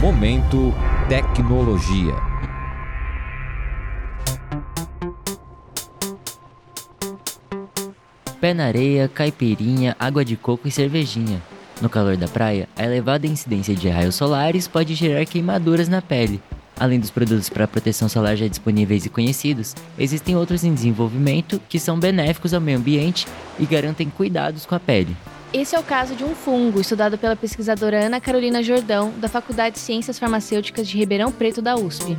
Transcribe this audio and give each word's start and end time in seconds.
Momento 0.00 0.72
Tecnologia. 1.10 2.14
Pé 8.40 8.54
na 8.54 8.64
areia, 8.64 9.10
caipirinha, 9.12 9.94
água 10.00 10.24
de 10.24 10.38
coco 10.38 10.66
e 10.66 10.70
cervejinha. 10.70 11.42
No 11.82 11.90
calor 11.90 12.16
da 12.16 12.26
praia, 12.26 12.66
a 12.78 12.84
elevada 12.86 13.26
incidência 13.26 13.76
de 13.76 13.90
raios 13.90 14.14
solares 14.14 14.66
pode 14.66 14.94
gerar 14.94 15.26
queimaduras 15.26 15.86
na 15.86 16.00
pele. 16.00 16.40
Além 16.78 16.98
dos 16.98 17.10
produtos 17.10 17.50
para 17.50 17.68
proteção 17.68 18.08
solar 18.08 18.38
já 18.38 18.48
disponíveis 18.48 19.04
e 19.04 19.10
conhecidos, 19.10 19.76
existem 19.98 20.34
outros 20.34 20.64
em 20.64 20.72
desenvolvimento 20.72 21.60
que 21.68 21.78
são 21.78 22.00
benéficos 22.00 22.54
ao 22.54 22.60
meio 22.62 22.78
ambiente 22.78 23.26
e 23.58 23.66
garantem 23.66 24.08
cuidados 24.08 24.64
com 24.64 24.74
a 24.74 24.80
pele. 24.80 25.14
Esse 25.52 25.74
é 25.74 25.80
o 25.80 25.82
caso 25.82 26.14
de 26.14 26.22
um 26.22 26.32
fungo 26.32 26.80
estudado 26.80 27.18
pela 27.18 27.34
pesquisadora 27.34 28.06
Ana 28.06 28.20
Carolina 28.20 28.62
Jordão, 28.62 29.10
da 29.18 29.28
Faculdade 29.28 29.74
de 29.74 29.80
Ciências 29.80 30.16
Farmacêuticas 30.16 30.86
de 30.86 30.96
Ribeirão 30.96 31.32
Preto 31.32 31.60
da 31.60 31.74
USP. 31.74 32.16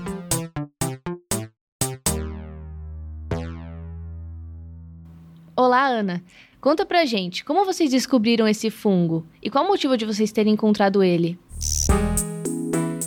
Olá, 5.56 5.88
Ana. 5.88 6.22
Conta 6.60 6.86
pra 6.86 7.06
gente, 7.06 7.46
como 7.46 7.64
vocês 7.64 7.90
descobriram 7.90 8.46
esse 8.50 8.70
fungo 8.70 9.26
e 9.42 9.50
qual 9.50 9.64
o 9.64 9.70
motivo 9.70 9.96
de 9.96 10.06
vocês 10.06 10.34
terem 10.34 10.54
encontrado 10.54 11.02
ele? 11.02 11.40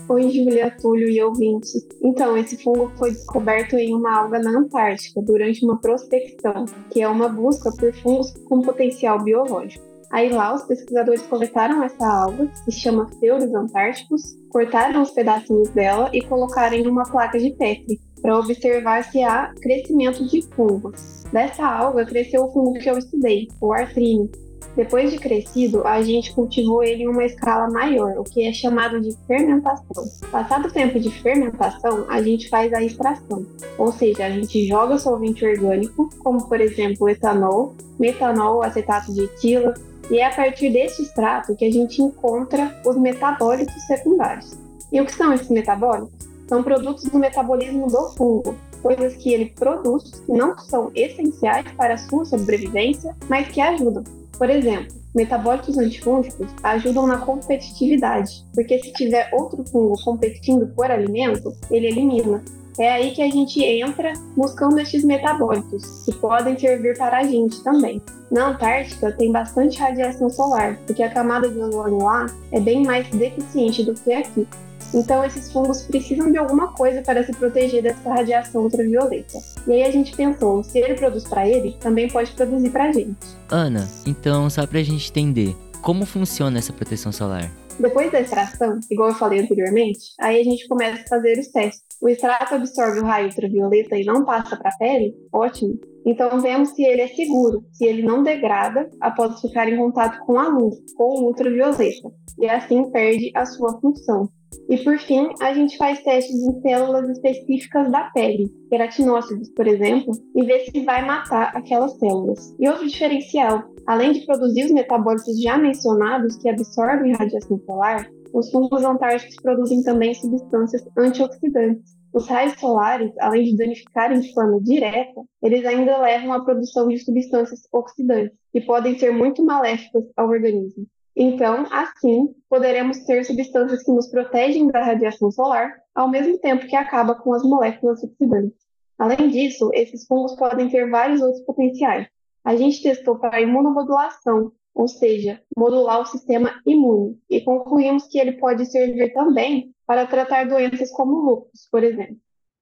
Oi, 0.09 0.31
Julia, 0.31 0.71
Túlio 0.81 1.11
e 1.11 1.23
ouvintes. 1.23 1.87
Então, 2.03 2.35
esse 2.39 2.57
fungo 2.63 2.91
foi 2.97 3.11
descoberto 3.11 3.75
em 3.75 3.95
uma 3.95 4.21
alga 4.21 4.39
na 4.39 4.59
Antártica 4.59 5.21
durante 5.21 5.63
uma 5.63 5.79
prospecção, 5.79 6.65
que 6.91 7.03
é 7.03 7.09
uma 7.09 7.29
busca 7.29 7.71
por 7.73 7.93
fungos 7.97 8.33
com 8.49 8.63
potencial 8.63 9.23
biológico. 9.23 9.94
Aí 10.11 10.31
lá 10.31 10.55
os 10.55 10.63
pesquisadores 10.63 11.23
coletaram 11.23 11.83
essa 11.83 12.07
alga, 12.07 12.47
que 12.47 12.73
se 12.73 12.81
chama 12.81 13.11
Feurus 13.21 13.53
antárticos, 13.55 14.23
cortaram 14.51 15.03
os 15.03 15.11
pedacinhos 15.11 15.69
dela 15.71 16.11
e 16.13 16.21
colocaram 16.23 16.77
em 16.77 16.87
uma 16.87 17.05
placa 17.05 17.39
de 17.39 17.51
Petri 17.51 18.01
para 18.23 18.39
observar 18.39 19.05
se 19.05 19.23
há 19.23 19.53
crescimento 19.61 20.27
de 20.27 20.43
fungos. 20.55 21.25
Dessa 21.33 21.67
alga 21.67 22.07
cresceu 22.07 22.45
o 22.45 22.53
fungo 22.53 22.75
que 22.75 22.89
eu 22.89 22.97
estudei, 22.97 23.49
o 23.61 23.73
artrine, 23.73 24.31
depois 24.77 25.13
de 25.13 25.19
crescido, 25.19 25.87
a 25.87 26.03
gente 26.03 26.35
cultivou 26.35 26.83
ele 26.83 27.05
em 27.05 27.09
uma 27.09 27.25
escala 27.25 27.71
maior, 27.71 28.19
o 28.19 28.25
que 28.25 28.43
é 28.43 28.53
chamado 28.53 29.01
de 29.01 29.17
fermentação. 29.27 30.05
Passado 30.33 30.67
o 30.67 30.73
tempo 30.73 30.99
de 30.99 31.11
fermentação, 31.11 32.05
a 32.09 32.21
gente 32.21 32.49
faz 32.49 32.73
a 32.73 32.83
extração, 32.83 33.47
ou 33.79 33.93
seja, 33.93 34.27
a 34.27 34.31
gente 34.31 34.67
joga 34.67 34.99
solvente 34.99 35.45
orgânico, 35.45 36.11
como 36.19 36.49
por 36.49 36.61
exemplo 36.61 37.09
etanol, 37.09 37.75
metanol, 38.01 38.65
acetato 38.65 39.15
de 39.15 39.23
etila, 39.25 39.75
e 40.11 40.19
é 40.19 40.27
a 40.27 40.35
partir 40.35 40.71
deste 40.71 41.03
extrato 41.03 41.55
que 41.57 41.65
a 41.65 41.73
gente 41.73 42.03
encontra 42.03 42.81
os 42.85 42.97
metabólitos 42.97 43.83
secundários. 43.87 44.57
E 44.93 45.01
o 45.01 45.07
que 45.07 45.15
são 45.15 45.33
esses 45.33 45.49
metabólitos? 45.49 46.29
São 46.49 46.63
produtos 46.63 47.05
do 47.05 47.19
metabolismo 47.19 47.87
do 47.87 48.11
fungo, 48.11 48.55
coisas 48.83 49.17
que 49.17 49.33
ele 49.33 49.47
produz 49.47 50.11
que 50.27 50.33
não 50.33 50.57
são 50.59 50.91
essenciais 50.95 51.67
para 51.73 51.95
a 51.95 51.99
sua 51.99 52.25
sobrevivência, 52.27 53.17
mas 53.29 53.49
que 53.49 53.61
ajudam. 53.61 54.05
Por 54.37 54.51
exemplo, 54.51 54.95
metabólitos 55.15 55.79
antifúngicos 55.79 56.49
ajudam 56.63 57.07
na 57.07 57.19
competitividade, 57.19 58.45
porque 58.55 58.79
se 58.81 58.93
tiver 58.93 59.31
outro 59.33 59.65
fungo 59.65 59.95
competindo 60.05 60.67
por 60.75 60.91
alimento, 60.91 61.53
ele 61.71 61.87
elimina. 61.87 62.45
É 62.79 62.91
aí 62.91 63.13
que 63.13 63.23
a 63.23 63.31
gente 63.31 63.63
entra 63.63 64.13
buscando 64.37 64.79
esses 64.81 65.05
metabólitos, 65.05 66.05
que 66.05 66.13
podem 66.13 66.59
servir 66.59 66.97
para 66.97 67.19
a 67.19 67.23
gente 67.23 67.63
também. 67.63 68.03
Na 68.31 68.49
Antártica 68.49 69.13
tem 69.13 69.31
bastante 69.31 69.79
radiação 69.79 70.29
solar, 70.29 70.77
porque 70.87 71.03
a 71.03 71.11
camada 71.11 71.49
de 71.49 71.59
ozônio 71.59 71.99
lá 71.99 72.27
é 72.51 72.59
bem 72.59 72.85
mais 72.85 73.09
deficiente 73.11 73.85
do 73.85 73.95
que 73.95 74.13
aqui. 74.13 74.47
Então, 74.93 75.25
esses 75.25 75.53
fungos 75.53 75.83
precisam 75.83 76.31
de 76.31 76.39
alguma 76.39 76.69
coisa 76.69 77.03
para 77.03 77.25
se 77.25 77.33
proteger 77.33 77.83
dessa 77.83 78.09
radiação 78.09 78.63
ultravioleta. 78.63 79.39
E 79.67 79.73
aí 79.73 79.83
a 79.83 79.91
gente 79.91 80.15
pensou, 80.15 80.63
se 80.63 80.79
ele 80.79 80.95
produz 80.95 81.25
para 81.25 81.49
ele, 81.49 81.77
também 81.81 82.09
pode 82.09 82.31
produzir 82.33 82.71
para 82.71 82.85
a 82.85 82.93
gente. 82.93 83.17
Ana, 83.51 83.89
então 84.07 84.49
só 84.49 84.67
para 84.67 84.79
a 84.79 84.83
gente 84.85 85.11
entender, 85.11 85.57
como 85.81 86.07
funciona 86.07 86.59
essa 86.59 86.73
proteção 86.73 87.11
solar? 87.11 87.51
Depois 87.79 88.11
da 88.13 88.21
extração, 88.21 88.79
igual 88.91 89.11
eu 89.11 89.15
falei 89.15 89.41
anteriormente, 89.41 90.15
aí 90.21 90.41
a 90.41 90.45
gente 90.45 90.69
começa 90.69 91.03
a 91.03 91.09
fazer 91.09 91.39
os 91.39 91.49
testes. 91.49 91.83
O 92.01 92.09
extrato 92.09 92.55
absorve 92.55 93.01
o 93.01 93.05
raio 93.05 93.29
ultravioleta 93.29 93.97
e 93.97 94.05
não 94.05 94.25
passa 94.25 94.57
para 94.57 94.71
a 94.71 94.77
pele? 94.77 95.15
Ótimo. 95.33 95.79
Então 96.07 96.41
vemos 96.41 96.71
se 96.71 96.85
ele 96.85 97.01
é 97.01 97.09
seguro, 97.09 97.65
se 97.73 97.85
ele 97.85 98.03
não 98.03 98.23
degrada 98.23 98.89
após 99.01 99.41
ficar 99.41 99.69
em 99.69 99.77
contato 99.77 100.19
com 100.25 100.39
a 100.39 100.49
luz, 100.49 100.77
com 100.97 101.05
o 101.05 101.27
ultravioleta, 101.27 102.11
e 102.39 102.47
assim 102.47 102.91
perde 102.91 103.31
a 103.35 103.45
sua 103.47 103.81
função. 103.81 104.29
E 104.69 104.79
por 104.79 104.99
fim, 104.99 105.29
a 105.41 105.53
gente 105.53 105.77
faz 105.77 106.03
testes 106.03 106.43
em 106.43 106.61
células 106.61 107.09
específicas 107.11 107.91
da 107.91 108.11
pele, 108.11 108.51
queratinócitos, 108.69 109.51
por 109.51 109.67
exemplo, 109.67 110.13
e 110.35 110.43
vê 110.45 110.61
se 110.61 110.85
vai 110.85 111.05
matar 111.05 111.57
aquelas 111.57 111.97
células. 111.99 112.55
E 112.59 112.69
outro 112.69 112.87
diferencial, 112.87 113.63
além 113.87 114.13
de 114.13 114.27
produzir 114.27 114.65
os 114.65 114.73
metabólitos 114.73 115.41
já 115.41 115.57
mencionados 115.59 116.37
que 116.37 116.49
absorvem 116.49 117.15
radiação 117.15 117.61
solar, 117.67 118.09
os 118.33 118.51
fungos 118.51 118.83
antárticos 118.83 119.37
produzem 119.37 119.83
também 119.83 120.13
substâncias 120.15 120.85
antioxidantes. 120.99 121.95
Os 122.13 122.29
raios 122.29 122.55
solares, 122.61 123.13
além 123.21 123.45
de 123.45 123.57
danificarem 123.57 124.21
de 124.21 124.33
forma 124.33 124.61
direta, 124.61 125.21
eles 125.43 125.65
ainda 125.65 125.99
levam 125.99 126.33
à 126.33 126.45
produção 126.45 126.89
de 126.89 126.99
substâncias 126.99 127.61
oxidantes, 127.73 128.37
que 128.53 128.61
podem 128.61 128.99
ser 128.99 129.13
muito 129.13 129.45
maléficas 129.45 130.05
ao 130.17 130.29
organismo. 130.29 130.87
Então, 131.17 131.67
assim, 131.71 132.35
poderemos 132.49 132.99
ter 133.05 133.25
substâncias 133.25 133.85
que 133.85 133.93
nos 133.93 134.09
protegem 134.09 134.67
da 134.69 134.83
radiação 134.83 135.31
solar, 135.31 135.75
ao 135.95 136.09
mesmo 136.09 136.39
tempo 136.39 136.67
que 136.67 136.75
acaba 136.75 137.15
com 137.15 137.33
as 137.33 137.43
moléculas 137.43 138.03
oxidantes. 138.03 138.59
Além 138.99 139.29
disso, 139.29 139.71
esses 139.73 140.07
fungos 140.07 140.35
podem 140.35 140.69
ter 140.69 140.89
vários 140.91 141.21
outros 141.21 141.45
potenciais. 141.45 142.09
A 142.45 142.57
gente 142.57 142.83
testou 142.83 143.17
para 143.17 143.41
imunomodulação, 143.41 144.53
ou 144.75 144.89
seja, 144.89 145.41
modular 145.57 146.01
o 146.01 146.07
sistema 146.07 146.61
imune, 146.67 147.17
e 147.31 147.41
concluímos 147.41 148.07
que 148.09 148.19
ele 148.19 148.33
pode 148.33 148.67
servir 148.67 149.13
também 149.13 149.73
para 149.87 150.07
tratar 150.07 150.47
doenças 150.47 150.91
como 150.91 151.21
lúpus, 151.21 151.69
por 151.71 151.85
exemplo. 151.85 152.17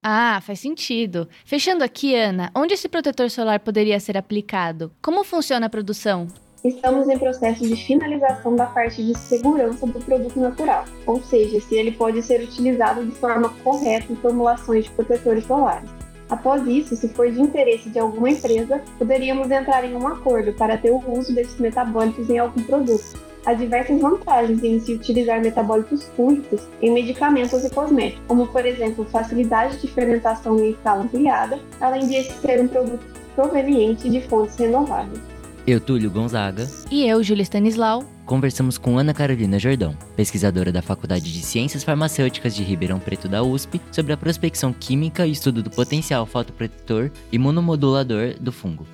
Ah, 0.05 0.41
faz 0.43 0.61
sentido. 0.61 1.29
Fechando 1.45 1.85
aqui, 1.85 2.15
Ana, 2.15 2.51
onde 2.57 2.75
esse 2.75 2.89
protetor 2.89 3.31
solar 3.31 3.61
poderia 3.61 4.01
ser 4.01 4.19
aplicado? 4.19 4.93
Como 5.01 5.23
funciona 5.23 5.67
a 5.67 5.71
produção? 5.71 6.27
Estamos 6.69 7.09
em 7.09 7.19
processo 7.19 7.67
de 7.67 7.75
finalização 7.75 8.55
da 8.55 8.67
parte 8.67 9.03
de 9.03 9.19
segurança 9.19 9.87
do 9.87 9.99
produto 10.01 10.39
natural, 10.39 10.85
ou 11.07 11.21
seja, 11.23 11.61
se 11.61 11.75
ele 11.75 11.91
pode 11.93 12.23
ser 12.23 12.41
utilizado 12.41 13.05
de 13.05 13.13
forma 13.13 13.49
correta 13.65 14.13
em 14.13 14.17
formulações 14.17 14.85
de 14.85 14.91
protetores 14.93 15.45
solares. 15.45 15.91
Após 16.31 16.67
isso, 16.67 16.97
se 16.97 17.09
for 17.09 17.31
de 17.31 17.41
interesse 17.41 17.91
de 17.91 17.99
alguma 17.99 18.31
empresa, 18.31 18.81
poderíamos 18.99 19.51
entrar 19.51 19.85
em 19.85 19.95
um 19.95 20.07
acordo 20.07 20.53
para 20.55 20.79
ter 20.79 20.91
o 20.91 21.03
uso 21.11 21.35
desses 21.35 21.59
metabólicos 21.59 22.31
em 22.31 22.39
algum 22.39 22.63
produto. 22.63 23.21
Há 23.45 23.55
diversas 23.55 24.01
vantagens 24.01 24.63
em 24.63 24.79
se 24.79 24.95
utilizar 24.95 25.43
metabólicos 25.43 26.05
fúngicos 26.17 26.63
em 26.81 26.93
medicamentos 26.93 27.65
e 27.65 27.71
cosméticos, 27.71 28.25
como 28.29 28.47
por 28.47 28.65
exemplo 28.65 29.05
facilidade 29.05 29.79
de 29.79 29.89
fermentação 29.89 30.59
em 30.61 30.71
escala 30.71 31.03
ampliada, 31.03 31.59
além 31.81 32.07
de 32.07 32.15
esse 32.15 32.33
ser 32.41 32.61
um 32.61 32.69
produto 32.69 33.05
proveniente 33.35 34.09
de 34.09 34.21
fontes 34.29 34.57
renováveis. 34.57 35.32
Eu, 35.73 35.81
Túlio 35.81 36.11
Gonzaga. 36.11 36.69
E 36.91 37.09
eu, 37.09 37.23
Júlia 37.23 37.43
Stanislau. 37.45 38.05
Conversamos 38.27 38.77
com 38.77 38.99
Ana 38.99 39.15
Carolina 39.15 39.59
Jordão, 39.59 39.97
pesquisadora 40.15 40.71
da 40.71 40.83
Faculdade 40.83 41.33
de 41.33 41.41
Ciências 41.41 41.83
Farmacêuticas 41.83 42.55
de 42.55 42.63
Ribeirão 42.63 43.01
Preto 43.01 43.27
da 43.27 43.43
USP, 43.43 43.81
sobre 43.91 44.13
a 44.13 44.17
prospecção 44.19 44.71
química 44.71 45.27
e 45.27 45.31
estudo 45.31 45.63
do 45.63 45.71
potencial 45.71 46.27
fotoprotetor 46.27 47.11
imunomodulador 47.33 48.35
do 48.39 48.53
fungo. 48.53 48.87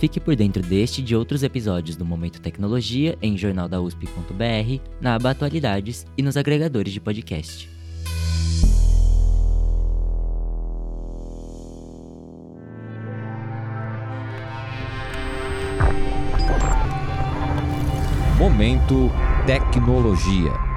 Fique 0.00 0.18
por 0.18 0.34
dentro 0.34 0.64
deste 0.64 1.00
e 1.00 1.04
de 1.04 1.14
outros 1.14 1.44
episódios 1.44 1.96
do 1.96 2.04
Momento 2.04 2.40
Tecnologia 2.40 3.16
em 3.22 3.38
jornaldausp.br, 3.38 4.82
na 5.00 5.14
aba 5.14 5.30
Atualidades 5.30 6.04
e 6.18 6.24
nos 6.24 6.36
agregadores 6.36 6.92
de 6.92 7.00
podcast. 7.00 7.70
Momento 18.40 19.12
Tecnologia. 19.44 20.69